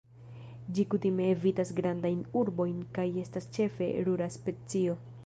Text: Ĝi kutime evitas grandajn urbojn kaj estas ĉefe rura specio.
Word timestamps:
Ĝi 0.77 0.85
kutime 0.93 1.27
evitas 1.33 1.73
grandajn 1.79 2.23
urbojn 2.41 2.79
kaj 2.97 3.05
estas 3.25 3.47
ĉefe 3.59 3.91
rura 4.09 4.31
specio. 4.39 4.97